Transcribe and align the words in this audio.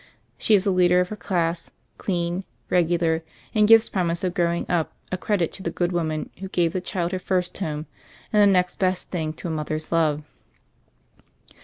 She 0.39 0.55
is 0.55 0.63
the 0.63 0.71
leader 0.71 0.99
of 0.99 1.09
her 1.09 1.15
class, 1.15 1.69
clean, 1.99 2.43
regular; 2.71 3.21
and 3.53 3.67
gives 3.67 3.87
promise 3.87 4.23
of 4.23 4.33
grow 4.33 4.51
ing 4.51 4.65
up 4.67 4.93
a 5.11 5.15
credit 5.19 5.51
to 5.51 5.61
the 5.61 5.69
good 5.69 5.91
woman 5.91 6.31
who 6.39 6.49
gave 6.49 6.73
the 6.73 6.81
child 6.81 7.11
her 7.11 7.19
first 7.19 7.55
home 7.59 7.85
and 8.33 8.41
the 8.41 8.51
next 8.51 8.77
best 8.77 9.11
thing 9.11 9.31
to 9.33 9.47
a 9.47 9.51
mother's 9.51 9.91
love. 9.91 10.23